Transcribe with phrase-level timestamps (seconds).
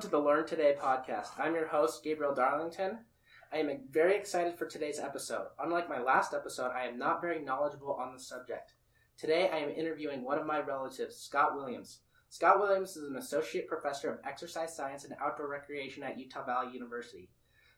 [0.00, 1.38] To the Learn Today podcast.
[1.38, 3.00] I'm your host, Gabriel Darlington.
[3.52, 5.48] I am very excited for today's episode.
[5.62, 8.72] Unlike my last episode, I am not very knowledgeable on the subject.
[9.18, 11.98] Today, I am interviewing one of my relatives, Scott Williams.
[12.30, 16.72] Scott Williams is an associate professor of exercise science and outdoor recreation at Utah Valley
[16.72, 17.28] University.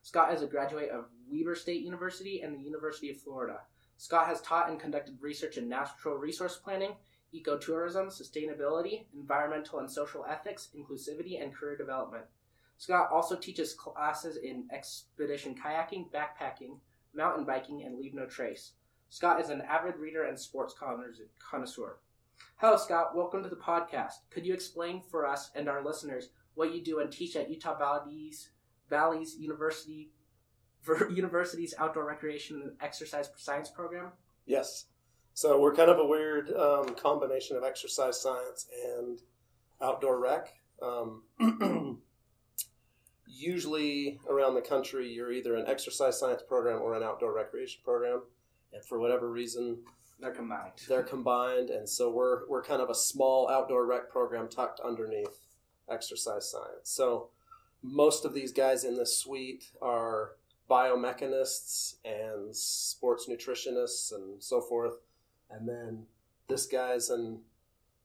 [0.03, 3.63] Scott is a graduate of Weber State University and the University of Florida.
[3.97, 6.93] Scott has taught and conducted research in natural resource planning,
[7.35, 12.25] ecotourism, sustainability, environmental and social ethics, inclusivity, and career development.
[12.77, 16.79] Scott also teaches classes in expedition kayaking, backpacking,
[17.15, 18.73] mountain biking, and leave no trace.
[19.09, 21.99] Scott is an avid reader and sports connoisseur.
[22.57, 23.15] Hello, Scott.
[23.15, 24.15] Welcome to the podcast.
[24.31, 27.79] Could you explain for us and our listeners what you do and teach at Utah
[27.79, 28.51] Valley's
[28.89, 30.11] Valley's University
[31.11, 34.13] University's Outdoor Recreation and Exercise Science program?
[34.47, 34.87] Yes.
[35.35, 39.21] So we're kind of a weird um, combination of exercise science and
[39.81, 40.53] outdoor rec.
[40.83, 41.23] Um,
[43.27, 48.23] usually around the country, you're either an exercise science program or an outdoor recreation program,
[48.73, 49.79] and for whatever reason,
[50.21, 50.73] they're combined.
[50.89, 55.41] They're combined, and so we're we're kind of a small outdoor rec program tucked underneath
[55.91, 56.85] exercise science.
[56.85, 57.31] So
[57.83, 60.37] most of these guys in this suite are
[60.71, 64.95] biomechanists and sports nutritionists and so forth
[65.53, 66.07] and then
[66.49, 67.41] this guy's an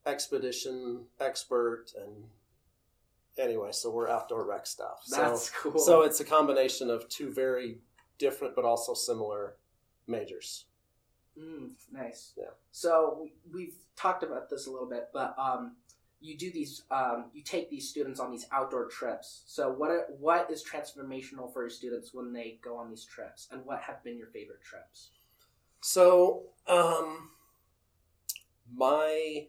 [0.05, 2.25] expedition expert and
[3.37, 5.03] anyway so we're outdoor rec stuff.
[5.09, 5.79] That's so, cool.
[5.79, 7.79] so it's a combination of two very
[8.17, 9.55] different but also similar
[10.07, 10.65] majors.
[11.37, 12.33] Mm, nice.
[12.37, 12.45] Yeah.
[12.71, 15.75] So we've talked about this a little bit but um,
[16.19, 19.43] you do these um, you take these students on these outdoor trips.
[19.45, 23.47] So what are, what is transformational for your students when they go on these trips?
[23.51, 25.11] And what have been your favorite trips?
[25.81, 27.29] So um,
[28.75, 29.47] my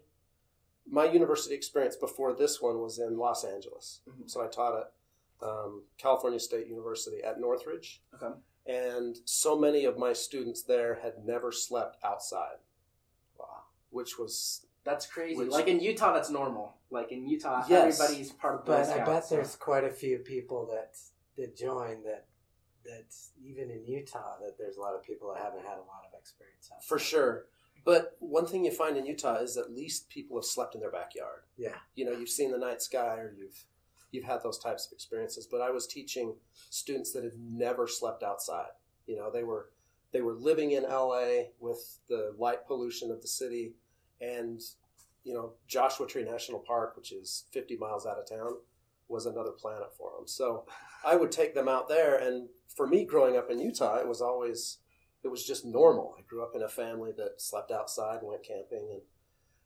[0.90, 4.00] my university experience before this one was in Los Angeles.
[4.08, 4.26] Mm-hmm.
[4.26, 8.02] So I taught at um, California State University at Northridge.
[8.14, 8.34] Okay.
[8.66, 12.56] And so many of my students there had never slept outside.
[13.38, 13.64] Wow.
[13.90, 15.36] Which was that's crazy.
[15.36, 16.76] Which, like in Utah, that's normal.
[16.90, 18.00] Like in Utah, yes.
[18.00, 18.64] everybody's part of.
[18.64, 19.34] the but Scouts, I bet so.
[19.34, 20.96] there's quite a few people that
[21.36, 22.26] that join that
[22.84, 23.04] that
[23.42, 26.18] even in Utah that there's a lot of people that haven't had a lot of
[26.18, 26.70] experience.
[26.72, 26.88] Outside.
[26.88, 27.46] For sure.
[27.88, 30.90] But one thing you find in Utah is at least people have slept in their
[30.90, 31.44] backyard.
[31.56, 31.76] Yeah.
[31.94, 33.64] You know, you've seen the night sky or you've
[34.12, 35.48] you've had those types of experiences.
[35.50, 36.34] But I was teaching
[36.68, 38.72] students that had never slept outside.
[39.06, 39.70] You know, they were
[40.12, 43.72] they were living in LA with the light pollution of the city
[44.20, 44.60] and
[45.24, 48.58] you know, Joshua Tree National Park, which is 50 miles out of town,
[49.08, 50.26] was another planet for them.
[50.26, 50.66] So
[51.06, 54.20] I would take them out there and for me growing up in Utah, it was
[54.20, 54.76] always
[55.24, 56.14] it was just normal.
[56.18, 59.02] I grew up in a family that slept outside and went camping and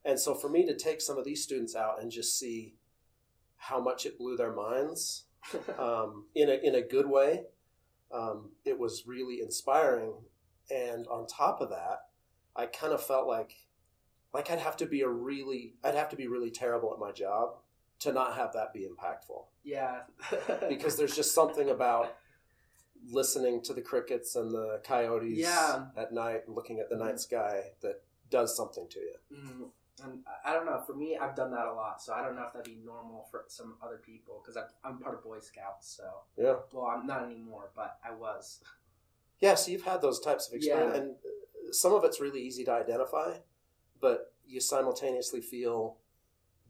[0.05, 2.75] and so for me to take some of these students out and just see
[3.57, 5.27] how much it blew their minds
[5.79, 7.45] um, in a in a good way,
[8.13, 10.15] um, it was really inspiring.
[10.71, 12.07] And on top of that,
[12.57, 13.55] I kind of felt like
[14.33, 17.13] like I'd have to be a really I'd have to be really terrible at my
[17.13, 17.57] job
[18.01, 19.45] to not have that be impactful.
[19.63, 20.01] Yeah.
[20.69, 22.17] because there's just something about
[23.11, 25.87] listening to the crickets and the coyotes yeah.
[25.97, 29.15] at night and looking at the night sky that does something to you.
[29.33, 29.63] Mm-hmm.
[30.05, 30.83] And I don't know.
[30.87, 33.29] For me, I've done that a lot, so I don't know if that'd be normal
[33.31, 35.97] for some other people because I'm part of Boy Scouts.
[35.97, 36.05] So
[36.37, 36.55] yeah.
[36.73, 38.61] Well, I'm not anymore, but I was.
[39.41, 41.03] Yeah, so you've had those types of experiences, yeah.
[41.03, 43.35] and uh, some of it's really easy to identify,
[44.01, 45.99] but you simultaneously feel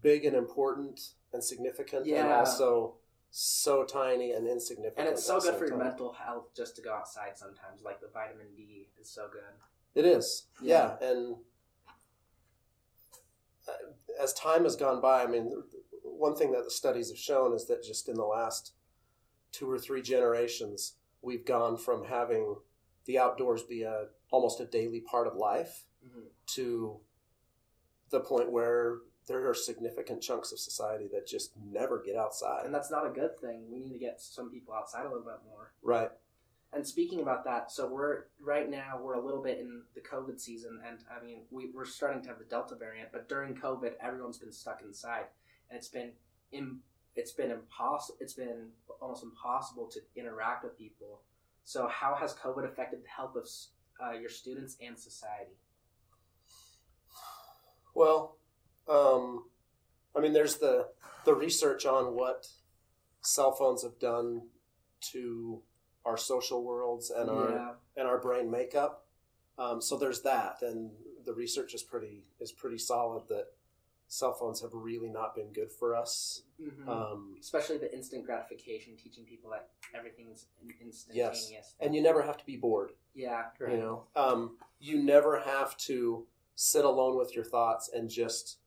[0.01, 1.01] big and important
[1.33, 2.25] and significant, yeah.
[2.25, 2.95] and also
[3.35, 4.99] so tiny and insignificant.
[4.99, 5.89] And it's so good for your time.
[5.89, 7.83] mental health just to go outside sometimes.
[7.83, 9.43] Like the vitamin D is so good.
[9.95, 10.97] It is, yeah.
[11.01, 11.09] yeah.
[11.09, 11.37] And
[13.67, 15.51] uh, as time has gone by, I mean,
[16.03, 18.75] one thing that the studies have shown is that just in the last
[19.51, 22.57] two or three generations, we've gone from having
[23.07, 26.27] the outdoors be a almost a daily part of life mm-hmm.
[26.47, 27.01] to
[28.11, 32.65] the point where there are significant chunks of society that just never get outside.
[32.65, 33.65] And that's not a good thing.
[33.71, 35.73] We need to get some people outside a little bit more.
[35.83, 36.11] Right.
[36.75, 40.41] And speaking about that, so we're right now we're a little bit in the COVID
[40.41, 43.13] season, and I mean we, we're starting to have the Delta variant.
[43.13, 45.25] But during COVID, everyone's been stuck inside,
[45.69, 46.13] and it's been
[46.51, 46.81] Im,
[47.15, 48.17] it's been impossible.
[48.21, 48.69] It's been
[49.03, 51.21] almost impossible to interact with people.
[51.65, 53.47] So how has COVID affected the health of
[54.03, 55.59] uh, your students and society?
[57.95, 58.39] Well,
[58.89, 59.45] um,
[60.17, 60.89] I mean, there's the
[61.25, 62.47] the research on what
[63.21, 64.43] cell phones have done
[65.13, 65.61] to
[66.05, 67.35] our social worlds and yeah.
[67.35, 69.07] our and our brain makeup.
[69.59, 70.91] Um, so there's that, and
[71.25, 73.47] the research is pretty is pretty solid that
[74.09, 76.43] cell phones have really not been good for us.
[76.61, 76.87] Mhm.
[76.87, 81.75] Um, Especially the instant gratification, teaching people that everything's in- instantaneous.
[81.81, 82.93] and you never have to be bored.
[83.15, 88.59] yeah, You know, um, you never have to sit alone with your thoughts and just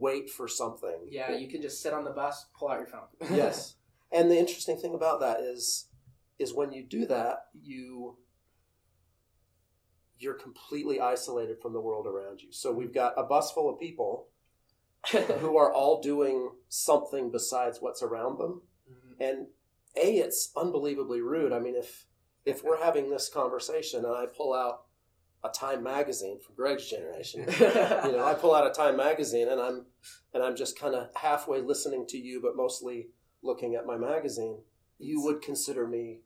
[0.00, 1.06] wait for something.
[1.10, 3.06] yeah, you can just sit on the bus, pull out your phone.
[3.36, 3.76] yes.
[4.10, 5.88] And the interesting thing about that is
[6.38, 8.16] is when you do that, you
[10.18, 12.52] you're completely isolated from the world around you.
[12.52, 14.28] So we've got a bus full of people
[15.10, 18.62] who are all doing something besides what's around them.
[18.90, 19.20] Mhm.
[19.28, 19.46] And
[19.96, 21.52] a it's unbelievably rude.
[21.52, 22.06] I mean if
[22.44, 24.84] if we're having this conversation and I pull out
[25.44, 29.60] a Time magazine from Greg's generation, you know, I pull out a Time magazine and
[29.60, 29.86] I'm
[30.34, 33.08] and I'm just kind of halfway listening to you, but mostly
[33.42, 34.58] looking at my magazine.
[34.98, 36.20] You would consider me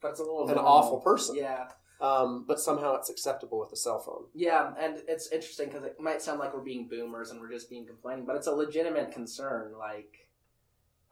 [0.00, 0.72] but it's a little an normal.
[0.72, 1.68] awful person, Yeah,
[2.00, 4.24] um, but somehow it's acceptable with a cell phone.
[4.34, 7.68] yeah, and it's interesting because it might sound like we're being boomers and we're just
[7.68, 9.74] being complaining, but it's a legitimate concern.
[9.78, 10.29] Like,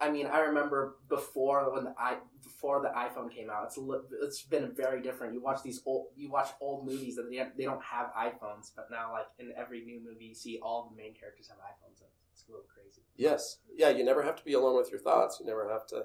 [0.00, 3.98] I mean, I remember before when the i before the iPhone came out, it's li-
[4.22, 5.34] it's been very different.
[5.34, 8.88] You watch these old you watch old movies that they they don't have iPhones, but
[8.90, 12.00] now like in every new movie, you see all the main characters have iPhones.
[12.00, 13.02] And it's a little crazy.
[13.16, 13.88] Yes, yeah.
[13.90, 15.38] You never have to be alone with your thoughts.
[15.40, 16.04] You never have to,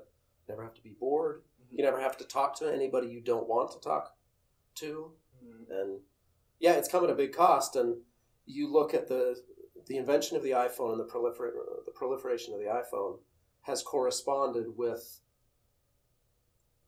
[0.49, 1.43] never have to be bored.
[1.69, 4.15] You never have to talk to anybody you don't want to talk
[4.75, 5.11] to.
[5.43, 5.69] Mhm.
[5.69, 5.99] and
[6.59, 7.75] yeah, it's come at a big cost.
[7.75, 7.97] And
[8.45, 9.39] you look at the
[9.85, 11.53] the invention of the iPhone and the prolifer-
[11.85, 13.19] the proliferation of the iPhone
[13.63, 15.19] has corresponded with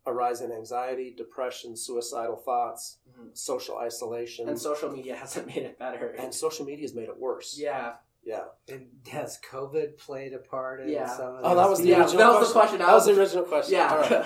[0.06, 3.36] a rise in anxiety, depression, suicidal thoughts, Mhm.
[3.36, 6.10] social isolation, And social media hasn't made it better.
[6.10, 7.58] and social media has made it worse.
[7.58, 8.46] yeah, yeah.
[8.68, 11.08] And has COVID played a part in Yeah.
[11.08, 12.78] some of Oh, that was the Yeah, original that was question.
[12.80, 12.88] the question.
[12.88, 13.74] That was the original question.
[13.74, 13.92] yeah.
[13.92, 14.26] All right.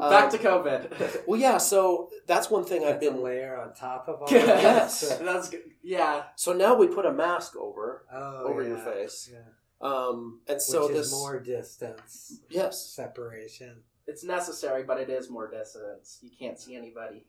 [0.10, 1.26] Back Um, to COVID.
[1.26, 1.56] Well, yeah.
[1.58, 3.22] So that's one thing I've That's a been.
[3.22, 5.00] layer on top of all Yes.
[5.00, 5.18] this.
[5.20, 5.62] That's good.
[5.82, 6.24] Yeah.
[6.36, 9.38] So now we put a mask over Oh, over your face, Yeah.
[9.84, 12.80] Um, and so Which this more distance, yes.
[12.84, 13.76] separation.
[14.06, 16.18] It's necessary, but it is more distance.
[16.22, 17.24] You can't see anybody.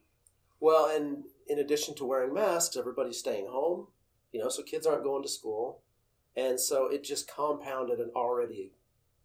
[0.59, 3.87] Well, and in addition to wearing masks, everybody's staying home.
[4.31, 5.81] You know, so kids aren't going to school,
[6.35, 8.71] and so it just compounded an already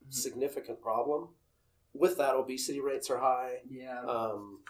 [0.02, 0.12] Mm-hmm.
[0.12, 1.28] significant problem.
[1.92, 3.58] With that, obesity rates are high.
[3.70, 4.00] Yeah.
[4.00, 4.60] Um,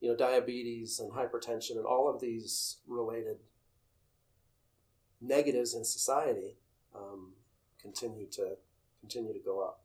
[0.00, 3.36] you know, diabetes and hypertension and all of these related
[5.20, 6.56] negatives in society
[6.94, 7.32] um,
[7.80, 8.56] continue to
[9.00, 9.82] continue to go up.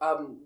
[0.00, 0.38] Um,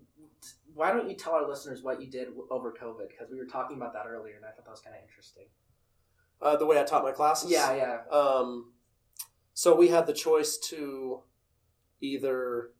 [0.75, 3.09] why don't you tell our listeners what you did over COVID?
[3.09, 5.45] Because we were talking about that earlier, and I thought that was kind of interesting.
[6.41, 7.51] Uh, the way I taught my classes.
[7.51, 8.17] Yeah, yeah.
[8.17, 8.73] Um,
[9.55, 11.21] so we had the choice to
[12.01, 12.71] either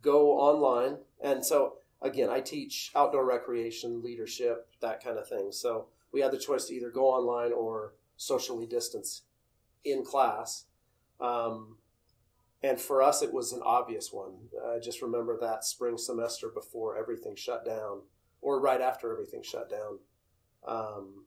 [0.00, 5.52] go online, and so again, I teach outdoor recreation, leadership, that kind of thing.
[5.52, 9.22] So we had the choice to either go online or socially distance
[9.84, 10.64] in class.
[11.20, 11.76] Um,
[12.62, 14.34] and for us, it was an obvious one.
[14.66, 18.02] I just remember that spring semester before everything shut down,
[18.40, 19.98] or right after everything shut down.
[20.66, 21.24] Um,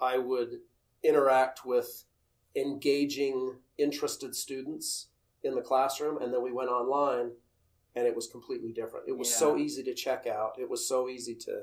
[0.00, 0.60] I would
[1.02, 2.04] interact with
[2.54, 5.08] engaging, interested students
[5.42, 7.30] in the classroom, and then we went online,
[7.94, 9.08] and it was completely different.
[9.08, 10.58] It was so easy to check out.
[10.58, 11.62] It was so easy to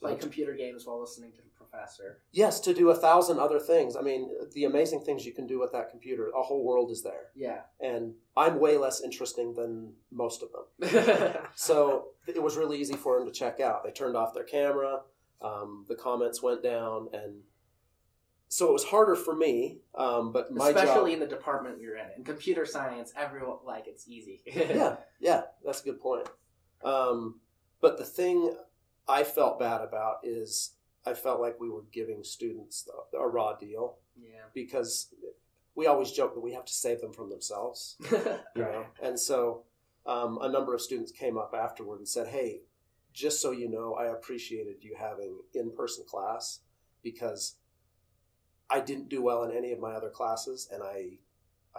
[0.00, 1.38] Play computer games while listening to
[1.74, 2.20] professor.
[2.32, 3.96] yes to do a thousand other things.
[3.96, 6.30] I mean, the amazing things you can do with that computer.
[6.36, 7.60] A whole world is there, Yeah.
[7.80, 11.36] and I'm way less interesting than most of them.
[11.54, 13.84] So it was really easy for them to check out.
[13.84, 15.00] They turned off their camera.
[15.42, 17.42] Um, the comments went down, and
[18.48, 19.78] so it was harder for me.
[19.94, 22.06] Um, but my Especially job, in the department you're in.
[22.16, 24.42] In computer science, everyone, like, it's easy.
[24.46, 26.28] yeah, yeah, that's a good point.
[26.84, 27.40] Um,
[27.80, 28.54] but the thing
[29.06, 30.72] I felt bad about is
[31.06, 34.46] I felt like we were giving students a raw deal Yeah.
[34.54, 35.08] because
[35.74, 37.96] we always joke that we have to save them from themselves.
[38.10, 38.18] you
[38.56, 39.62] know and so
[40.06, 42.60] um, a number of students came up afterward and said hey
[43.12, 46.60] just so you know i appreciated you having in-person class
[47.02, 47.56] because
[48.68, 51.10] i didn't do well in any of my other classes and i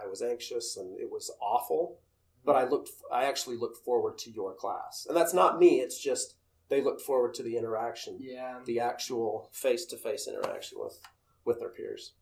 [0.02, 1.98] i was anxious and it was awful
[2.44, 6.00] but i looked i actually looked forward to your class and that's not me it's
[6.00, 6.36] just
[6.68, 8.58] they look forward to the interaction yeah.
[8.64, 11.00] the actual face-to-face interaction with
[11.44, 12.14] with their peers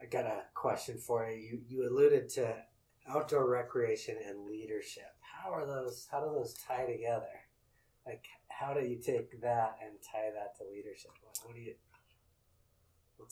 [0.00, 1.36] I got a question for you.
[1.36, 2.54] You you alluded to
[3.08, 5.14] outdoor recreation and leadership.
[5.20, 6.06] How are those?
[6.10, 7.26] How do those tie together?
[8.06, 11.12] Like, how do you take that and tie that to leadership?
[11.22, 11.74] What, what do you?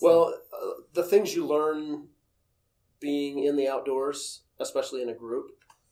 [0.01, 2.09] Well, uh, the things you learn
[2.99, 5.51] being in the outdoors, especially in a group,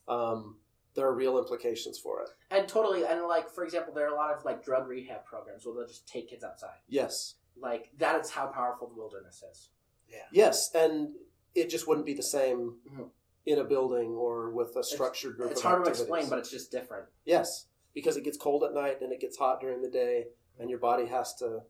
[0.09, 0.57] um,
[0.95, 2.29] there are real implications for it.
[2.51, 5.65] And totally, and like, for example, there are a lot of, like, drug rehab programs
[5.65, 6.77] where they'll just take kids outside.
[6.89, 9.71] Yes, Like, that is how powerful the wilderness is.
[10.09, 10.25] yeah.
[10.33, 11.15] yes, and
[11.55, 13.11] it just wouldn't be the same Mhm.
[13.47, 15.51] in a building or with a structured group.
[15.51, 17.09] It's of hard to explain, but it's just different.
[17.25, 20.69] Yes, because it gets cold at night and it gets hot during the day, and
[20.71, 21.65] your body has to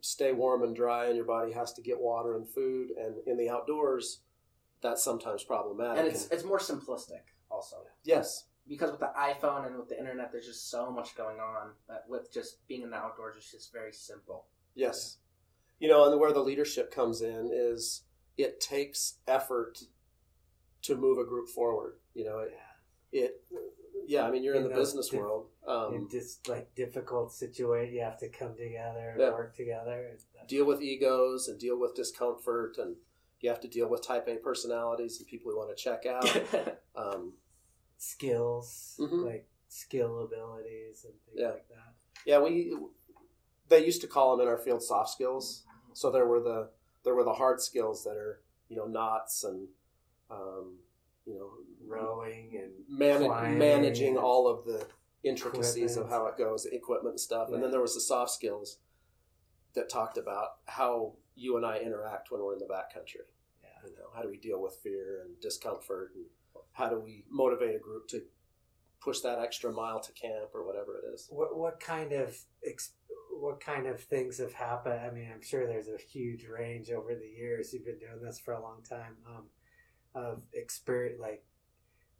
[0.00, 2.90] stay warm and dry, and your body has to get water and food.
[2.90, 4.20] And in the outdoors,
[4.80, 5.98] that's sometimes problematic.
[5.98, 7.84] And it's it's more simplistic also.
[8.04, 11.70] yes, Because with the iPhone and with the internet there's just so much going on.
[11.86, 14.46] But with just being in the outdoors it's just very simple.
[14.74, 15.18] yes,
[15.80, 18.02] you know, and where the leadership comes in is
[18.36, 19.80] it takes effort
[20.82, 21.98] to move a group forward.
[22.14, 22.52] You know, it,
[23.12, 23.42] it
[24.06, 24.26] yeah.
[24.26, 25.46] I mean, you're in You the know, business di- world.
[25.66, 29.30] in Um, just like difficult situation, you have to come together and Yeah.
[29.30, 30.08] work together.
[30.10, 32.96] and deal with egos and deal with discomfort, and
[33.40, 36.28] you have to deal with Type A personalities and people who want to check out.
[36.96, 37.34] Um,
[37.98, 39.24] skills, Mhm.
[39.24, 41.50] like skill abilities and things Yeah.
[41.50, 41.94] like that.
[42.24, 42.74] Yeah, we
[43.68, 45.64] they used to call them in our field soft skills.
[45.92, 46.70] So there were the
[47.02, 49.68] there were the hard skills that are you know knots and
[50.30, 50.78] um,
[51.26, 51.52] you know
[51.86, 54.86] Rowing and man- managing and- all of the
[55.22, 57.50] intricacies of how it goes, equipment and stuff.
[57.50, 58.78] And then there was the soft skills
[59.74, 63.26] that talked about how you and I interact when we're in the backcountry.
[63.62, 63.68] Yeah.
[63.90, 66.26] You know, how do we deal with fear and discomfort, and
[66.72, 68.22] how do we motivate a group to
[69.00, 71.28] push that extra mile to camp or whatever it is.
[71.30, 72.36] What what kind of
[72.66, 72.92] ex-
[73.40, 75.00] what kind of things have happened?
[75.00, 77.72] I mean, I'm sure there's a huge range over the years.
[77.72, 79.16] You've been doing this for a long time.
[79.26, 79.44] Um,
[80.14, 81.44] of experience, like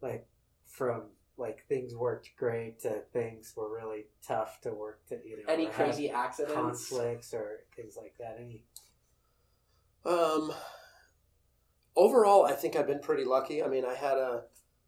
[0.01, 0.27] like
[0.65, 1.03] from
[1.37, 5.65] like things worked great to things were really tough to work to you know Any
[5.67, 6.53] crazy accidents?
[6.53, 8.37] conflicts or things like that.
[8.39, 8.63] Any
[10.05, 10.53] Um,
[11.95, 13.63] overall, I think I've been pretty lucky.
[13.63, 14.43] I mean, I had a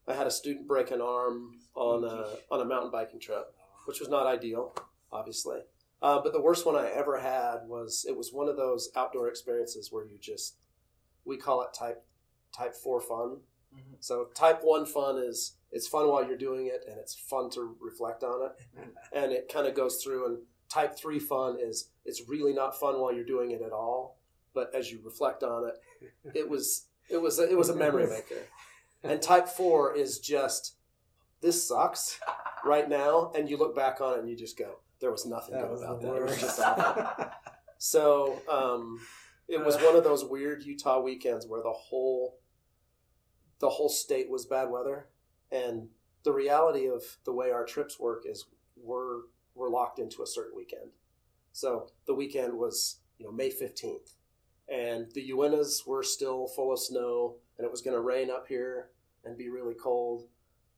[0.07, 3.53] I had a student break an arm on a on a mountain biking trip,
[3.85, 4.75] which was not ideal,
[5.11, 5.59] obviously.
[6.01, 9.27] Uh, but the worst one I ever had was it was one of those outdoor
[9.27, 10.55] experiences where you just
[11.25, 12.03] we call it type
[12.55, 13.37] type four fun.
[13.73, 13.95] Mhm.
[13.99, 17.77] So type one fun is it's fun while you're doing it and it's fun to
[17.79, 18.51] reflect on it
[19.13, 22.99] and it kind of goes through and type 3 fun is it's really not fun
[22.99, 24.17] while you're doing it at all
[24.53, 25.75] but as you reflect on it
[26.33, 28.41] it was it was a, it was a memory maker.
[29.03, 30.75] And type 4 is just
[31.41, 32.19] this sucks
[32.63, 35.55] right now and you look back on it and you just go there was nothing
[35.55, 36.15] that good was about that.
[36.15, 37.25] It was just awful.
[37.83, 38.99] So um,
[39.47, 42.37] it was one of those weird Utah weekends where the whole
[43.59, 45.07] the whole state was bad weather,
[45.51, 45.89] and
[46.23, 49.21] the reality of the way our trips work is we're
[49.55, 50.91] we're locked into a certain weekend.
[51.53, 54.13] So the weekend was you know May fifteenth,
[54.71, 58.47] and the Uintas were still full of snow, and it was going to rain up
[58.47, 58.89] here
[59.25, 60.27] and be really cold.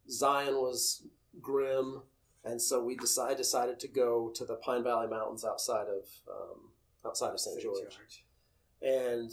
[0.10, 1.04] Zion was
[1.42, 2.02] grim,
[2.44, 6.72] and so we decided decided to go to the Pine Valley Mountains outside of um,
[7.06, 7.62] outside of St.
[7.62, 8.24] George
[8.82, 9.32] and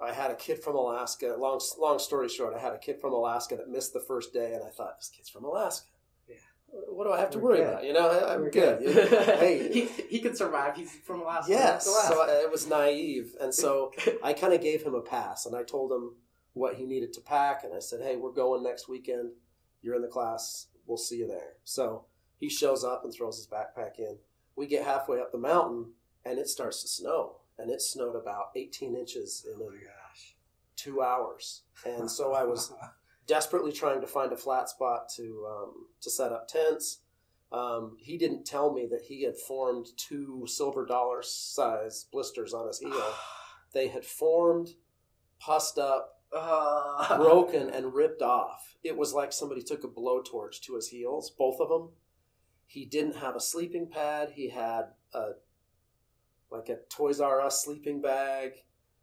[0.00, 1.34] I had a kid from Alaska.
[1.38, 4.54] Long long story short, I had a kid from Alaska that missed the first day,
[4.54, 5.88] and I thought this kid's from Alaska.
[6.72, 6.80] Yeah.
[6.88, 7.68] What do I have to We're worry good.
[7.68, 7.84] about?
[7.84, 8.78] You know, I, I'm We're good.
[8.80, 9.08] good.
[9.38, 10.76] hey, he, he could survive.
[10.76, 11.50] He's from Alaska.
[11.52, 11.84] yes.
[11.86, 15.46] That's So I, it was naive, and so I kind of gave him a pass,
[15.46, 16.16] and I told him
[16.54, 19.30] what he needed to pack, and I said, "Hey, we're going next weekend.
[19.82, 20.66] You're in the class.
[20.86, 22.04] We'll see you there." So
[22.36, 24.18] he shows up and throws his backpack in.
[24.56, 25.92] We get halfway up the mountain,
[26.24, 30.34] and it starts to snow, and it snowed about 18 inches in Oh my gosh!
[30.76, 32.72] two hours, and so I was
[33.28, 37.00] desperately trying to find a flat spot to um, to set up tents.
[37.52, 42.66] Um, he didn't tell me that he had formed two silver dollar size blisters on
[42.66, 42.92] his heel.
[43.74, 44.70] They had formed,
[45.38, 48.76] pussed up, Uh, broken, and ripped off.
[48.82, 51.90] It was like somebody took a blowtorch to his heels, both of them.
[52.66, 54.30] He didn't have a sleeping pad.
[54.34, 55.32] He had a
[56.50, 58.52] like a Toys R Us sleeping bag,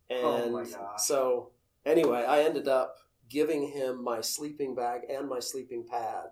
[0.09, 0.65] and Oh my
[0.97, 1.51] so
[1.85, 2.97] anyway, I ended up
[3.29, 6.25] giving him my sleeping bag and my sleeping pad,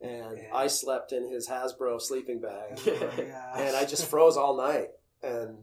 [0.00, 0.50] and Yeah.
[0.54, 4.90] I slept in his Hasbro sleeping bag, Oh and I just froze all night.
[5.22, 5.58] And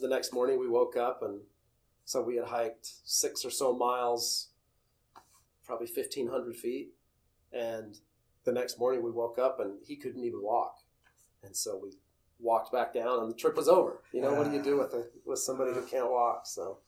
[0.00, 1.40] the next morning we woke up, and
[2.04, 4.48] so we had hiked six or so miles,
[5.64, 6.90] probably fifteen hundred feet,
[7.52, 7.98] and
[8.44, 10.78] the next morning we woke up and he couldn't even walk,
[11.42, 11.90] and so we
[12.40, 14.00] walked back down, and the trip was over.
[14.12, 16.46] You know, what do you do with a, with somebody who can't walk?
[16.46, 16.78] So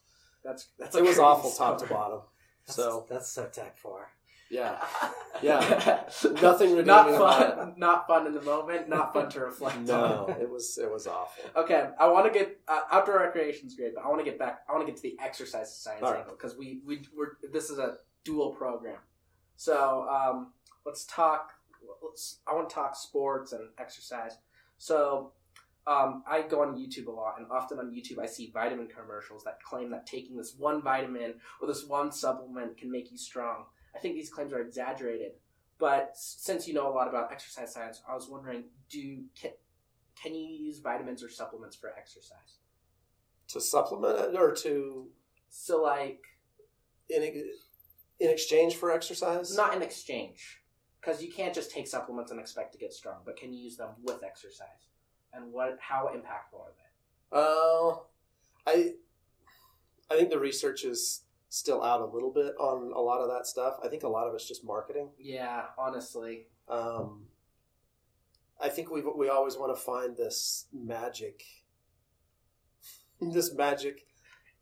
[0.42, 2.21] that's that's it was awful top to bottom.
[2.66, 4.11] That's, So that's so type four.
[4.50, 4.76] yeah,
[5.42, 6.04] Yeah.
[6.40, 7.75] Nothing not fun.
[7.76, 8.88] Not fun in the moment.
[8.88, 10.40] Not fun to reflect no, on.
[10.40, 11.45] it was it was awful.
[11.57, 14.38] Okay, I want to get uh, outdoor recreation is great, but I want to get
[14.38, 14.61] back.
[14.69, 16.19] I want to get to the exercise science right.
[16.19, 18.99] angle because we we we're this is a dual program.
[19.57, 20.52] So um,
[20.85, 21.52] let's talk.
[22.02, 24.37] Let's, I want to talk sports and exercise.
[24.78, 25.33] So
[25.87, 29.43] um, I go on YouTube a lot, and often on YouTube I see vitamin commercials
[29.45, 33.65] that claim that taking this one vitamin or this one supplement can make you strong.
[33.95, 35.33] I think these claims are exaggerated.
[35.79, 39.51] But since you know a lot about exercise science, I was wondering, do can,
[40.21, 42.61] can you use vitamins or supplements for exercise?
[43.49, 45.09] To supplement it or to
[45.49, 46.21] So like
[47.11, 47.23] in
[48.21, 49.57] in exchange for exercise?
[49.57, 50.62] not in exchange,
[51.01, 53.17] because you can't just take supplements and expect to get strong.
[53.25, 54.91] But can you use them with exercise?
[55.33, 55.79] And what?
[55.81, 56.89] How impactful are they?
[57.33, 57.97] Uh,
[58.67, 58.93] I
[60.11, 63.47] I think the research is still out a little bit on a lot of that
[63.47, 63.77] stuff.
[63.85, 65.11] I think a lot of it's just marketing.
[65.19, 67.27] Yeah, honestly, Um,
[68.61, 71.45] I think we we always want to find this magic,
[73.21, 74.07] this magic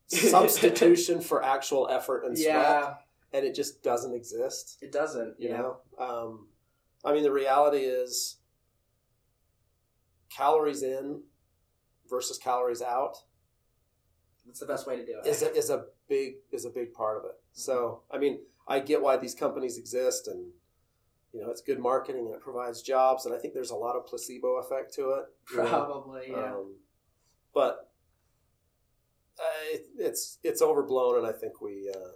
[0.09, 2.95] substitution for actual effort and sweat, yeah,
[3.33, 4.79] and it just doesn't exist.
[4.81, 5.35] it doesn't.
[5.39, 5.57] You yeah.
[5.59, 6.49] know, um,
[7.05, 8.37] I mean, the reality is
[10.35, 11.23] calories in
[12.09, 13.17] versus calories out
[14.47, 15.27] That's the best way to do it.
[15.29, 17.37] is a, is a big is a big part of it.
[17.53, 20.47] So I mean, I get why these companies exist, and
[21.33, 23.97] you know, it's good marketing and it provides jobs, and I think there's a lot
[23.97, 25.25] of placebo effect to it.
[25.53, 25.69] you know.
[25.69, 26.55] Probably, yeah.
[26.55, 26.75] Um,
[27.55, 27.91] but
[29.39, 32.13] uh, it, it's it's overblown, and I think we, uh,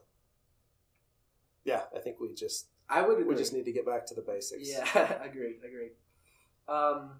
[1.64, 3.24] yeah, I think we just I would agree.
[3.24, 4.68] we just need to get back to the basics.
[4.68, 5.92] Yeah, agreed, agreed.
[6.68, 7.10] Um,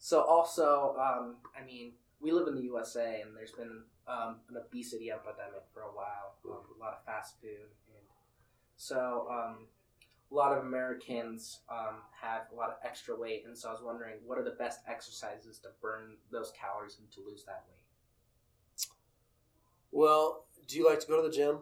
[0.00, 4.56] so also, um, I mean, we live in the USA, and there's been um, an
[4.56, 6.36] obesity epidemic for a while.
[6.44, 8.04] Um, a lot of fast food, and
[8.76, 9.66] so um,
[10.32, 13.44] a lot of Americans um, have a lot of extra weight.
[13.46, 17.10] And so I was wondering, what are the best exercises to burn those calories and
[17.12, 18.86] to lose that weight?
[19.92, 21.58] Well, do you like to go to the gym?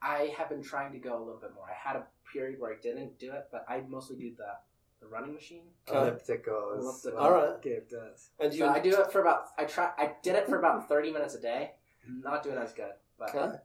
[0.00, 1.66] I have been trying to go a little bit more.
[1.68, 4.54] I had a period where I didn't do it, but I mostly do the
[5.02, 5.62] the running machine.
[5.88, 5.98] Okay.
[5.98, 7.12] Elliptical is Elliptical.
[7.14, 7.60] what All right.
[7.62, 8.30] Gabe does.
[8.40, 10.58] And do So you I do it for about I try I did it for
[10.58, 11.72] about thirty minutes a day.
[12.08, 13.56] Not doing as good, but Okay.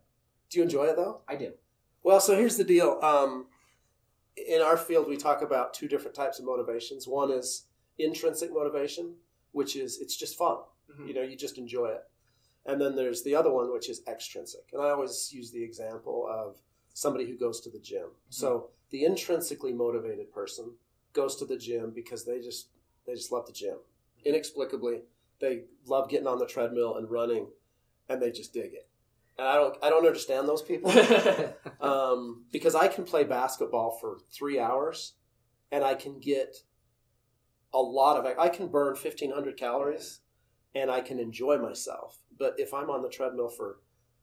[0.49, 1.21] Do you enjoy it though?
[1.27, 1.53] I do.
[2.03, 2.99] Well, so here's the deal.
[3.01, 3.47] Um,
[4.35, 7.07] in our field, we talk about two different types of motivations.
[7.07, 7.65] One is
[7.97, 9.15] intrinsic motivation,
[9.51, 10.57] which is it's just fun.
[10.91, 11.07] Mhm.
[11.07, 12.03] You know, you just enjoy it.
[12.65, 14.69] And then there's the other one, which is extrinsic.
[14.73, 16.61] And I always use the example of
[16.93, 18.09] somebody who goes to the gym.
[18.29, 20.73] So the intrinsically motivated person
[21.17, 22.69] goes to the gym because they just
[23.05, 23.77] they just love the gym.
[24.23, 25.01] Inexplicably,
[25.41, 27.47] they love getting on the treadmill and running,
[28.07, 28.87] and they just dig it.
[29.37, 30.91] And I don't I don't understand those people
[31.81, 35.13] um, because I can play basketball for three hours,
[35.71, 36.55] and I can get
[37.73, 40.21] a lot of I can burn fifteen hundred calories,
[40.75, 42.19] and I can enjoy myself.
[42.39, 43.79] But if I'm on the treadmill for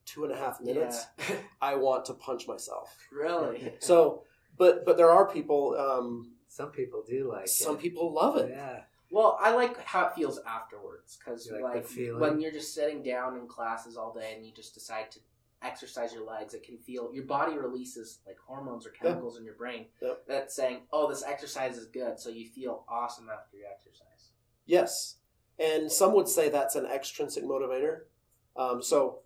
[0.06, 1.36] two and a half minutes, Yeah.
[1.60, 2.96] I want to punch myself.
[3.12, 3.74] really?
[3.80, 4.24] So,
[4.58, 5.76] but but there are people.
[5.78, 7.48] Um, Some people do like it.
[7.48, 7.80] some it.
[7.80, 8.50] people love it.
[8.50, 8.82] Yeah.
[9.10, 13.02] Well, I like how it feels afterwards because, You like like, when you're just sitting
[13.02, 15.18] down in classes all day and you just decide to
[15.62, 19.54] exercise your legs, it can feel your body releases like hormones or chemicals in your
[19.54, 20.26] brain Yep.
[20.28, 24.30] that's saying, "Oh, this exercise is good," so you feel awesome after your exercise.
[24.64, 25.16] Yes,
[25.58, 28.02] and some would say that's an extrinsic motivator.
[28.54, 29.22] Um, so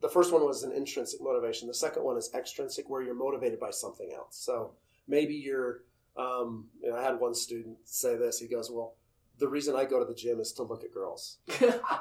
[0.00, 1.68] the first one was an intrinsic motivation.
[1.68, 4.36] The second one is extrinsic, where you're motivated by something else.
[4.36, 4.74] So
[5.06, 5.84] maybe you're.
[6.18, 8.38] Um, you know, I had one student say this.
[8.40, 8.94] He goes, "Well,
[9.38, 11.38] the reason I go to the gym is to look at girls,"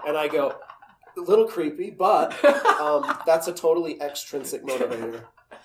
[0.07, 0.55] and I go,
[1.17, 2.33] "A little creepy, but
[2.81, 5.23] um, that's a totally extrinsic motivator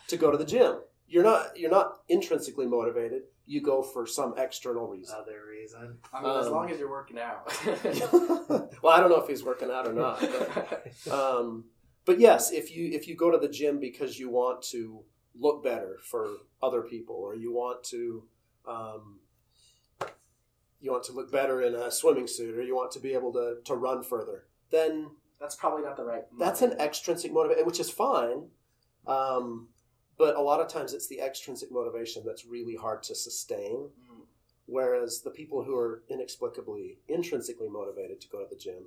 [0.08, 0.80] to go to the gym.
[1.08, 3.22] You're not you're not intrinsically motivated.
[3.46, 5.98] You go for some external reason." Other reason.
[6.12, 7.46] I mean, as Um, long as you're working out.
[8.82, 10.20] well, I don't know if he's working out or not.
[10.20, 11.64] But, um,
[12.04, 15.62] but yes, if you if you go to the gym because you want to look
[15.64, 16.28] better for
[16.62, 18.24] other people, or you want to
[18.66, 19.20] um,
[20.80, 23.32] you want to look better in a swimming suit, or you want to be able
[23.32, 26.24] to to run further, then That's probably not the right.
[26.38, 28.48] that's an extrinsic motivation, which is fine.
[29.06, 29.68] Um,
[30.18, 33.88] but a lot of times it's the extrinsic motivation that's really hard to sustain.
[34.10, 34.24] Mm.
[34.66, 38.86] Whereas the people who are inexplicably intrinsically motivated to go to the gym,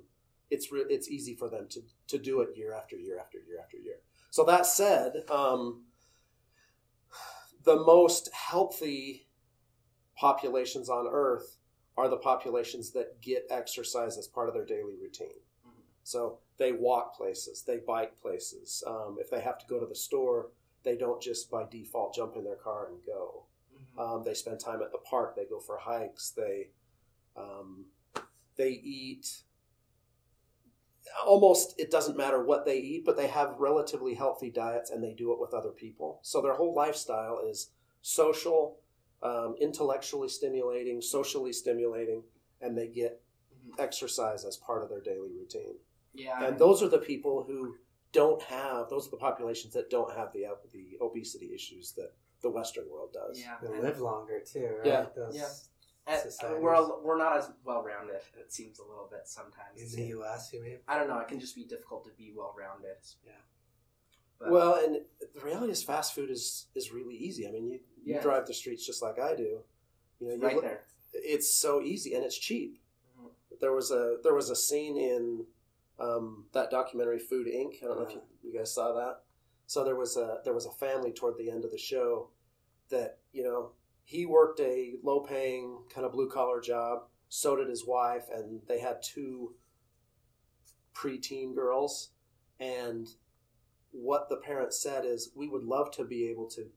[0.50, 3.58] it's re- it's easy for them to to do it year after year after year
[3.62, 3.96] after year.
[4.30, 5.84] So that said, um,
[7.64, 9.25] the most healthy
[10.16, 11.58] populations on Earth
[11.96, 15.40] are the populations that get exercise as part of their daily routine.
[15.66, 15.82] Mhm.
[16.02, 18.82] So they walk places, they bike places.
[18.86, 20.50] Um, if they have to go to the store,
[20.82, 23.46] they don't just by default jump in their car and go.
[23.74, 23.98] Mhm.
[23.98, 25.34] Um, they spend time at the park.
[25.34, 26.30] They go for hikes.
[26.30, 26.70] They
[27.36, 27.86] um,
[28.56, 29.42] they eat.
[31.24, 35.12] Almost, it doesn't matter what they eat, but they have relatively healthy diets, and they
[35.12, 36.18] do it with other people.
[36.22, 38.78] So their whole lifestyle is social,
[39.22, 42.22] um, intellectually stimulating, socially stimulating,
[42.60, 43.22] and they get
[43.54, 43.80] mm-hmm.
[43.80, 45.74] exercise as part of their daily routine.
[46.14, 47.76] Yeah, And those are the people who
[48.12, 52.12] don't have those are the populations that don't have the uh, the obesity issues that
[52.40, 53.38] the Western world does.
[53.38, 54.86] yeah, They live longer too, right?
[54.86, 55.06] Yeah.
[55.14, 55.48] Those Yeah.
[56.06, 56.62] and eh, eh, societies.
[56.62, 58.20] we're a- we're not as well rounded.
[58.38, 59.92] It seems a little bit sometimes.
[59.94, 60.50] in the U.S.
[60.52, 60.78] You mean?
[60.88, 61.18] I don't know.
[61.18, 62.96] It can just be difficult to be well rounded.
[63.24, 63.32] Yeah.
[64.38, 64.96] But, Well, and
[65.34, 67.46] the reality is, fast food is is really easy.
[67.48, 69.60] I mean, you, you drive the streets just like I do.
[70.20, 70.84] You know, you right look- there.
[71.12, 72.78] It's so easy and it's cheap.
[73.18, 73.30] Mhm.
[73.60, 75.46] There was a there was a scene in
[75.98, 77.82] um, that documentary Food Inc.
[77.82, 79.22] I don't know if you, you guys saw that.
[79.66, 82.28] So there was a there was a family toward the end of the show
[82.90, 83.72] that you know
[84.04, 87.04] he worked a low paying kind of blue collar job.
[87.28, 89.54] So did his wife, and they had two
[90.94, 92.10] preteen girls.
[92.60, 93.08] And
[93.96, 96.70] what the parents said is, we would love to be able to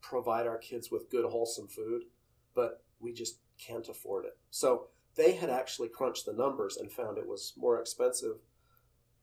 [0.00, 2.02] provide our kids with good wholesome food,
[2.54, 4.36] but we just can't afford it.
[4.50, 8.38] So they had actually crunched the numbers and found it was more expensive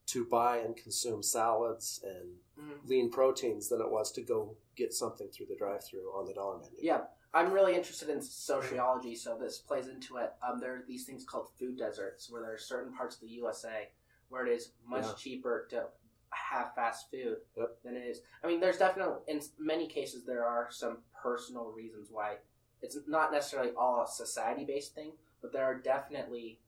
[0.08, 2.88] to buy and consume salads and Mhm.
[2.88, 6.60] lean proteins than it was to go get something through the drive-through on the dollar
[6.60, 6.78] menu.
[6.80, 10.34] Yeah, I'm really interested in sociology, so this plays into it.
[10.42, 13.30] Um, there are these things called food deserts, where there are certain parts of the
[13.30, 13.92] USA
[14.30, 15.14] where it is much Yeah.
[15.16, 15.90] cheaper to
[16.36, 17.84] have fast food Yep.
[17.84, 18.22] than it is.
[18.44, 22.38] I mean, there's definitely in many cases there are some personal reasons why
[22.82, 26.60] it's not necessarily all a society-based thing, but there are definitely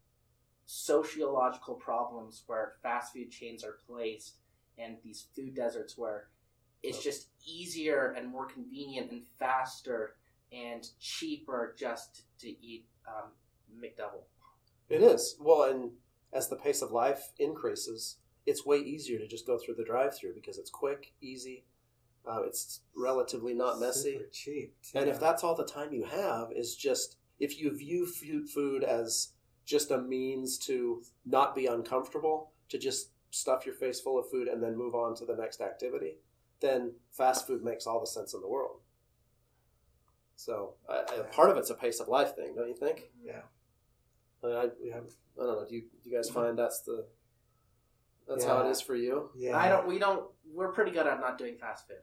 [0.66, 4.36] sociological problems where fast food chains are placed
[4.78, 6.28] and these food deserts where
[6.84, 10.16] it's just easier and more convenient and faster
[10.52, 13.32] and cheaper just to eat um,
[13.82, 14.24] McDouble.
[14.90, 15.36] It is.
[15.40, 15.92] Well, and
[16.32, 20.34] as the pace of life increases, it's way easier to just go through the drive-through
[20.34, 21.66] because it's quick, easy,
[22.26, 24.14] uh, it's relatively not messy.
[24.14, 24.76] Super cheap.
[24.82, 25.00] Too.
[25.00, 28.08] And if that's all the time you have, is just if you view
[28.48, 29.34] food, as
[29.66, 34.48] just a means to not be uncomfortable, to just stuff your face full of food
[34.48, 36.16] and then move on to the next activity,
[36.62, 38.80] then fast food makes all the sense in the world.
[40.38, 43.10] So I, I, part of it's a pace of life thing, don't you think?
[43.24, 43.42] yeah,
[44.44, 45.00] I, I, I
[45.36, 45.66] don't know.
[45.68, 47.08] Do you, do you guys find that's the
[48.28, 49.30] that's how it is for you?
[49.36, 49.58] yeah.
[49.58, 49.88] I don't.
[49.88, 50.26] We don't.
[50.54, 51.98] We're pretty good at not doing fast food.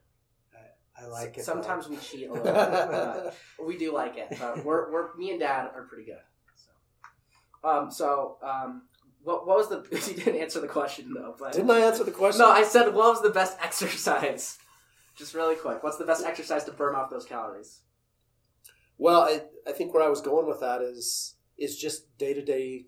[0.96, 1.36] I like it.
[1.38, 1.42] though.
[1.42, 2.44] Sometimes we cheat a little.
[2.44, 3.34] bit.
[3.58, 4.28] but we do like it.
[4.38, 6.20] But we're we're me and Dad are pretty good.
[6.54, 8.82] So, um, so um,
[9.24, 9.78] what what was the?
[9.90, 11.34] You didn't answer the question though.
[11.38, 12.40] But Didn't I answer the question?
[12.40, 14.58] No, I said what was the best exercise?
[15.16, 15.82] Just really quick.
[15.82, 17.80] What's the best exercise to burn off those calories?
[18.98, 22.44] Well, I, I think where I was going with that is is just day to
[22.44, 22.86] day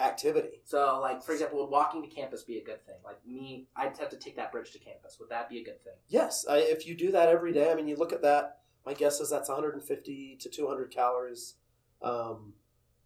[0.00, 0.60] activity.
[0.64, 2.96] So, like for example, would walking to campus be a good thing?
[3.04, 5.18] Like me, I'd have to take that bridge to campus.
[5.20, 5.94] Would that be a good thing?
[6.08, 8.58] Yes, I, if you do that every day, I mean, you look at that.
[8.84, 11.54] My guess is that's 150 to 200 calories
[12.02, 12.52] um,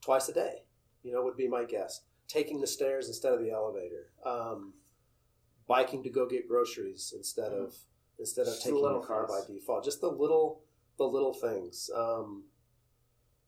[0.00, 0.62] twice a day.
[1.04, 2.00] You know, would be my guess.
[2.26, 4.10] Taking the stairs instead of the elevator.
[4.24, 4.74] Um,
[5.68, 7.74] biking to go get groceries instead of
[8.18, 9.84] instead of Just taking the little car by default.
[9.84, 10.62] Just the little
[10.96, 11.90] the little things.
[11.94, 12.44] Um,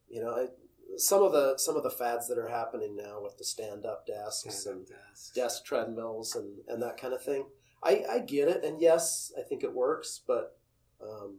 [0.09, 0.46] you know, I,
[0.96, 4.07] some of the some of the fads that are happening now with the stand up
[4.07, 5.31] desks Stand-up and desks.
[5.35, 7.46] desk treadmills and, and that kind of thing.
[7.83, 10.59] I, I get it, and yes, I think it works, but
[11.03, 11.38] um,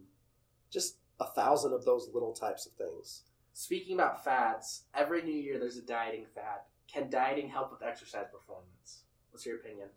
[0.72, 3.24] just a thousand of those little types of things.
[3.54, 6.62] Speaking about fads, every new year there's a dieting fad.
[6.92, 9.04] Can dieting help with exercise performance?
[9.30, 9.90] What's your opinion?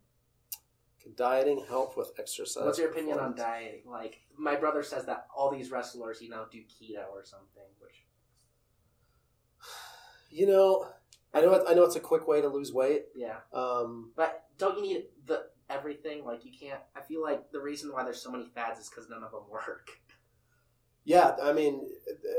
[1.03, 2.65] Can dieting help with exercise?
[2.65, 3.83] What's your opinion on dieting?
[3.87, 7.63] Like my brother says that all these wrestlers, you know, do keto or something.
[7.79, 8.05] Which
[10.35, 10.89] You know,
[11.33, 13.05] I know I know it's a quick way to lose weight.
[13.15, 16.25] yeah, Um, but don't you need the everything?
[16.25, 16.81] Like you can't.
[16.97, 19.43] I feel like the reason why there's so many fads is because none of them
[19.49, 19.91] work.
[21.05, 21.87] yeah, I mean,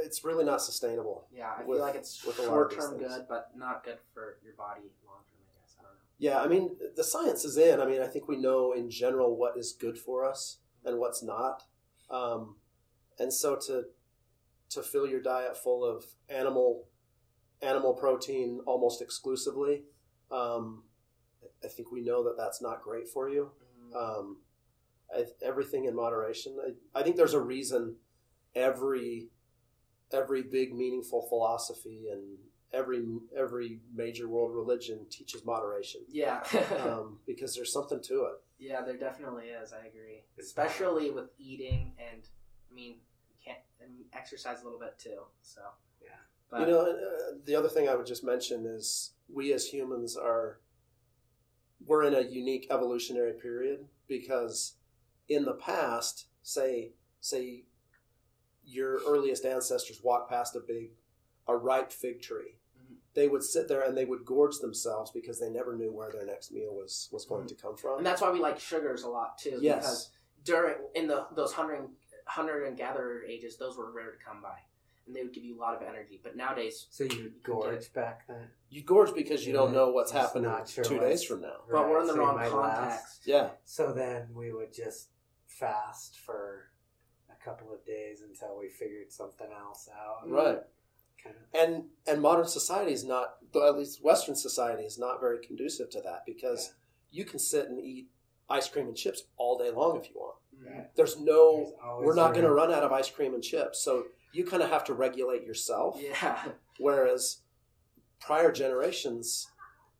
[0.04, 1.26] it's really not sustainable.
[1.32, 4.00] Yeah, I With- feel like it's with a lot short term good, but not good
[4.14, 5.40] for your body long term.
[5.50, 6.00] I guess I don't know.
[6.18, 7.80] Yeah, I mean, the science is in.
[7.80, 11.24] I mean, I think we know in general what is good for us and what's
[11.24, 11.64] not.
[12.10, 12.58] Um,
[13.20, 13.86] and so to
[14.72, 16.88] to fill your diet full of animal
[17.62, 19.84] animal protein almost exclusively,
[20.32, 20.84] um,
[21.64, 23.52] I think we know that that's not great for you.
[23.92, 23.96] Mhm.
[23.96, 24.38] Um,
[25.16, 26.58] I, everything in moderation.
[26.66, 27.98] I, I think there's a reason
[28.56, 29.30] every
[30.12, 32.38] every big meaningful philosophy and
[32.74, 33.06] every
[33.38, 36.42] every major world religion teaches moderation yeah,
[36.84, 38.34] um, because there's something to it.
[38.60, 39.74] yeah, there definitely is.
[39.74, 42.22] I agree, especially with eating and
[42.70, 42.98] I mean,
[43.46, 45.22] can't I mean, exercise a little bit too.
[45.42, 45.62] So
[46.04, 46.10] Yeah.
[46.50, 50.18] but, you know, uh, the other thing I would just mention is we as humans
[50.18, 50.60] are
[51.86, 54.78] we're in a unique evolutionary period because
[55.28, 57.66] in the past, say say
[58.64, 60.92] your earliest ancestors walked past a big
[61.48, 62.58] a ripe fig tree.
[62.80, 62.98] Mhm.
[63.14, 66.26] they would sit there and they would gorge themselves because they never knew where their
[66.26, 67.98] next meal was was going to come from.
[67.98, 69.60] and that's why we like sugars a lot too.
[69.62, 69.76] Yes.
[69.78, 70.10] Because
[70.44, 71.88] during in the those hunter
[72.26, 74.58] hunter and gatherer ages, those were rare to come by,
[75.08, 76.20] and they would give you a lot of energy.
[76.22, 78.48] But nowadays, So you gorge back then?
[78.70, 81.62] You gorge because you don't know what's happening not sure two what's- days from now.
[81.72, 82.54] but we're in the so you wrong context.
[82.54, 83.28] last.
[83.28, 85.10] Yeah, So then we would just
[85.46, 86.72] fast for
[87.30, 90.30] a couple of days until we figured something else out.
[90.30, 90.60] right.
[91.24, 91.60] Kind of.
[91.60, 96.02] And and modern society is not, at least Western society is not very conducive to
[96.02, 96.74] that because
[97.10, 98.10] you can sit and eat
[98.50, 100.36] ice cream and chips all day long if you want.
[100.62, 100.88] Mhm.
[100.96, 103.80] There's no, There's we're not going to run out of ice cream and chips.
[103.82, 106.00] So you kind of have to regulate yourself.
[106.00, 106.52] Yeah.
[106.80, 107.42] Whereas
[108.20, 109.48] prior generations,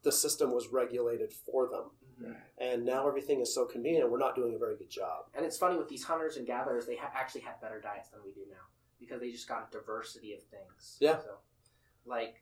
[0.04, 1.92] the system was regulated for them.
[2.22, 2.42] Mhm.
[2.58, 5.26] And now everything is so convenient, we're not doing a very good job.
[5.34, 8.24] And it's funny with these hunters and gatherers, they ha- actually had better diets than
[8.24, 8.68] we do now
[9.00, 10.98] because they just got a diversity of things.
[11.02, 11.20] Yeah.
[11.22, 11.40] So,
[12.06, 12.42] like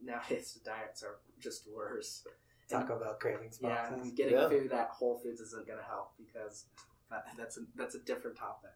[0.00, 2.26] nowadays, the diets are just worse.
[2.70, 4.02] And- Taco Bell cravings yeah, boxes.
[4.02, 4.48] and getting Yeah.
[4.48, 6.64] food at Whole Foods isn't going to help because
[7.10, 8.70] that, that's a that's a different topic.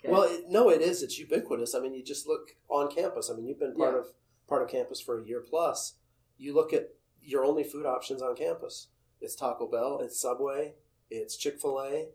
[0.00, 0.12] Okay.
[0.12, 1.02] Well, it, no, it is.
[1.02, 1.74] It's ubiquitous.
[1.74, 3.30] I mean, you just look on campus.
[3.30, 4.00] I mean, you've been part Yeah.
[4.00, 4.06] of
[4.48, 5.94] part of campus for a year plus.
[6.38, 8.88] You look at your only food options on campus.
[9.20, 10.74] It's Taco Bell, it's Subway,
[11.10, 12.08] it's Chick Fil A,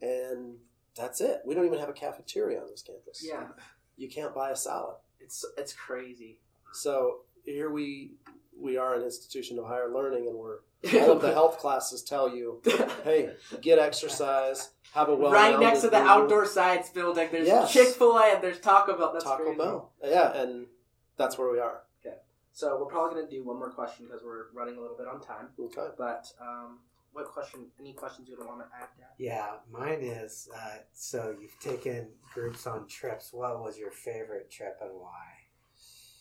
[0.00, 0.58] and
[0.94, 1.40] that's it.
[1.44, 3.22] We don't even have a cafeteria on this campus.
[3.26, 3.48] yeah,
[3.96, 4.96] you can't buy a salad.
[5.20, 6.38] it's it's crazy.
[6.72, 8.12] So here we
[8.58, 10.58] we are an institution of higher learning, and we're
[11.02, 12.60] all of the health classes tell you,
[13.04, 17.72] hey, get exercise, have a well right next to the outdoor science building, there's Yes.
[17.72, 19.10] Chick Fil A and there's Taco Bell.
[19.12, 19.58] That's Taco crazy.
[19.58, 19.90] Bell.
[20.04, 20.66] Yeah, and
[21.16, 21.82] that's where we are.
[22.04, 22.16] Okay,
[22.52, 25.06] so we're probably going to do one more question because we're running a little bit
[25.08, 25.48] on time.
[25.58, 25.88] Okay.
[25.98, 26.78] But um,
[27.12, 27.66] what question?
[27.80, 28.88] Any questions you would want to add?
[28.98, 29.06] Dad?
[29.18, 33.32] Yeah, mine is uh, so you've taken groups on trips.
[33.32, 35.24] What was your favorite trip and why?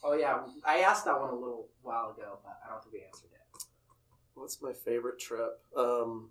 [0.07, 3.03] Oh yeah, I asked that one a little while ago, but I don't think we
[3.03, 3.63] answered it.
[4.35, 5.59] What's my favorite trip?
[5.75, 6.29] Um,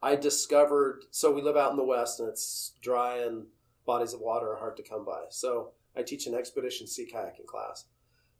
[0.00, 1.02] I discovered.
[1.10, 3.46] So we live out in the west, and it's dry, and
[3.86, 5.24] bodies of water are hard to come by.
[5.30, 7.86] So I teach an expedition sea kayaking class,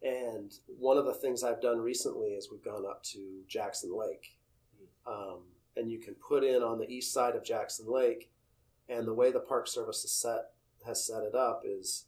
[0.00, 4.36] and one of the things I've done recently is we've gone up to Jackson Lake,
[5.08, 5.40] um,
[5.76, 8.30] and you can put in on the east side of Jackson Lake,
[8.88, 10.50] and the way the Park Service has set
[10.86, 12.04] has set it up is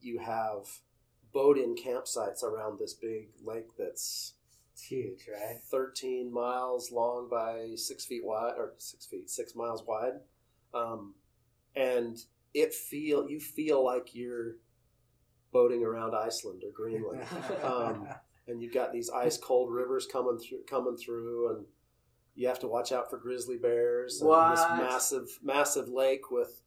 [0.00, 0.80] you have
[1.32, 4.34] boat in campsites around this big lake that's
[4.72, 5.60] It's huge, right?
[5.70, 10.20] 13 miles long by six feet wide or six feet six miles wide.
[10.74, 11.14] Um,
[11.74, 12.18] and
[12.54, 14.56] it feel you feel like you're
[15.52, 17.22] boating around iceland or greenland.
[17.62, 18.08] Um,
[18.46, 21.66] and you've got these ice cold rivers coming through coming through and
[22.34, 26.62] you have to watch out for grizzly bears and this massive massive lake with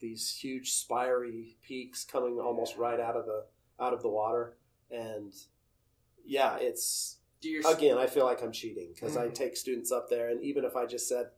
[0.00, 3.44] these huge spiry peaks coming almost right out of the
[3.80, 4.56] out of the water
[4.90, 5.34] and
[6.24, 9.34] yeah it's Do your again, I feel like I'm cheating because I Mhm.
[9.34, 11.30] take students up there, and even if I just said,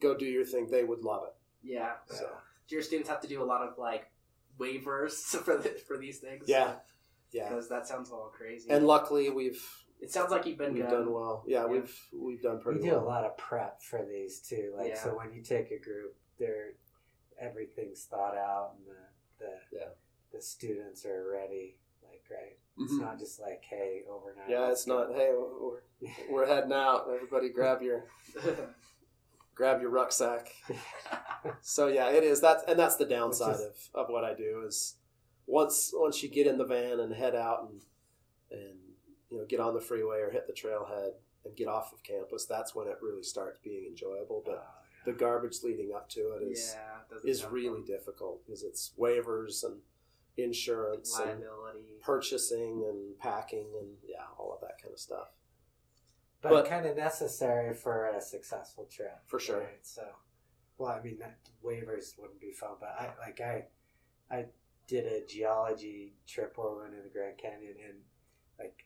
[0.00, 1.34] "Go do your thing," they would love it.
[1.62, 1.96] yeah.
[2.06, 2.28] So
[2.66, 4.10] Do your students have to do a lot of like
[4.58, 5.12] waivers
[5.44, 6.48] for the, for these things?
[6.48, 6.76] yeah,
[7.30, 7.48] yeah.
[7.48, 8.70] because that sounds a little crazy.
[8.70, 9.62] And luckily, we've
[10.00, 10.90] it sounds like you've been we've good.
[10.90, 11.44] done well.
[11.46, 11.66] Yeah, Yeah.
[11.66, 12.80] we've we've done pretty.
[12.80, 14.72] we pretty do a lot of prep for these too.
[14.76, 15.02] Like Yeah.
[15.02, 16.72] so, when you take a group, they're
[17.38, 19.88] everything's thought out, and the the Yeah.
[20.34, 21.76] The students are ready.
[22.02, 23.00] Like right, it's Mhm.
[23.00, 24.48] not just like hey overnight.
[24.50, 25.12] Yeah, it's not.
[25.14, 25.80] Hey, we're,
[26.30, 27.06] we're heading out.
[27.12, 28.04] Everybody, grab your
[29.54, 30.48] grab your rucksack.
[31.60, 32.40] So yeah, it is.
[32.40, 34.96] That's and that's the downside Which of, of what I do is
[35.46, 37.82] once once you get in the van and head out and
[38.50, 38.78] and
[39.28, 41.10] you know get on the freeway or hit the trailhead
[41.44, 44.42] and get off of campus, that's when it really starts being enjoyable.
[44.46, 44.66] Oh, But
[45.04, 47.84] the garbage leading up to it is yeah, it is really fun.
[47.86, 49.76] difficult because it's waivers and
[50.36, 51.98] insurance and liability.
[52.00, 55.28] purchasing and packing and yeah, all of that kind of stuff.
[56.42, 59.60] but, but- kind of necessary for a successful trip For sure.
[59.60, 59.78] right?
[59.86, 60.02] So,
[60.78, 63.64] well, I mean, that, waivers wouldn't be fun, but I like I
[64.30, 64.46] I
[64.86, 67.98] did a geology trip where we went in the Grand Canyon, and
[68.58, 68.84] like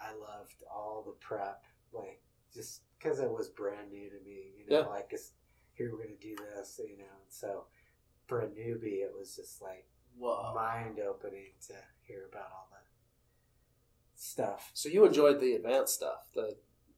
[0.00, 2.20] I loved all the prep, like
[2.52, 4.86] just because it was brand new to me, you know, Yeah.
[4.86, 5.12] like
[5.74, 7.04] here we're gonna do this, you know.
[7.04, 7.66] And so
[8.26, 9.86] for a newbie, it was just like
[10.18, 10.52] Whoa.
[10.54, 12.84] mind opening to hear about all that
[14.14, 14.70] stuff.
[14.74, 16.56] So you enjoyed the advanced stuff, the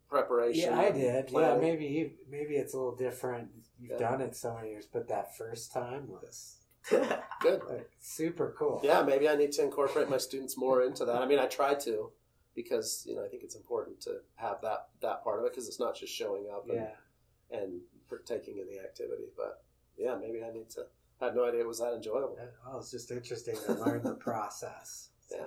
[0.08, 0.70] preparation.
[0.72, 1.30] Yeah, I did.
[1.30, 3.48] Yeah, maybe you, maybe it's a little different.
[3.78, 4.10] You've Yeah.
[4.10, 6.56] done it so many years, but that first time was
[6.88, 7.62] Good.
[7.68, 8.80] like, super cool.
[8.82, 11.20] Yeah, maybe I need to incorporate my students more into that.
[11.20, 12.12] I mean, I try to
[12.54, 15.68] because you know I think it's important to have that that part of it because
[15.68, 17.56] it's not just showing up and, yeah.
[17.58, 19.24] and partaking in the activity.
[19.36, 19.62] But
[19.96, 20.86] yeah, maybe I need to.
[21.20, 22.36] I had no idea it was that enjoyable.
[22.40, 25.10] It well, it's just interesting to learn the process.
[25.28, 25.44] So, yeah.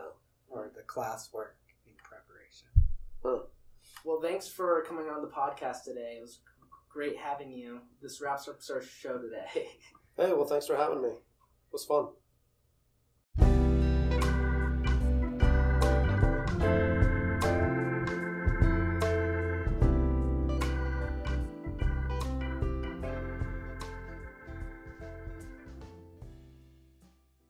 [0.49, 1.55] Or the classwork
[1.85, 2.67] in preparation.
[3.23, 3.43] Huh.
[4.03, 6.15] Well, thanks for coming on the podcast today.
[6.17, 6.39] It was
[6.89, 7.79] great having you.
[8.01, 9.47] This wraps up our show today.
[10.17, 11.09] hey, well, thanks for having me.
[11.09, 12.07] It was fun.